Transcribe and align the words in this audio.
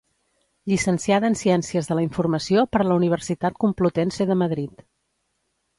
Llicenciada 0.71 1.29
en 1.33 1.37
Ciències 1.41 1.91
de 1.91 1.97
la 1.99 2.07
Informació 2.07 2.65
per 2.77 2.83
la 2.89 2.99
Universitat 3.03 3.61
Complutense 3.67 4.33
de 4.33 4.43
Madrid. 4.45 4.87